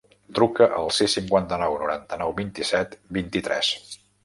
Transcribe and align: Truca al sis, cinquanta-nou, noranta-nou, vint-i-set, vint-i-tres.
Truca 0.37 0.67
al 0.77 0.89
sis, 0.99 1.15
cinquanta-nou, 1.17 1.77
noranta-nou, 1.83 2.35
vint-i-set, 2.41 2.99
vint-i-tres. 3.21 3.73